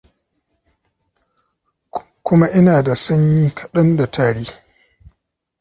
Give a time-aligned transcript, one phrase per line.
[2.25, 4.45] kuma ina da sanyi kadan da tari